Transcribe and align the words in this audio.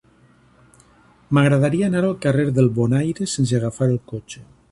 M'agradaria 1.37 1.91
anar 1.93 2.01
al 2.07 2.17
carrer 2.25 2.47
del 2.57 2.71
Bonaire 2.79 3.31
sense 3.35 3.59
agafar 3.61 3.93
el 3.97 4.01
cotxe. 4.13 4.45